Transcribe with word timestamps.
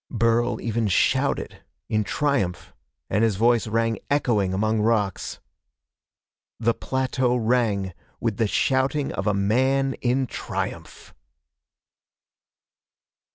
Burl 0.09 0.59
even 0.59 0.87
shouted, 0.87 1.61
in 1.87 2.03
triumph, 2.03 2.73
and 3.07 3.23
his 3.23 3.35
voice 3.35 3.67
rang 3.67 3.99
echoing 4.09 4.51
among 4.51 4.79
rocks. 4.81 5.39
The 6.59 6.73
plateau 6.73 7.35
rang 7.35 7.93
with 8.19 8.37
the 8.37 8.47
shouting 8.47 9.11
of 9.11 9.27
a 9.27 9.35
man 9.35 9.93
in 10.01 10.25
triumph! 10.25 11.13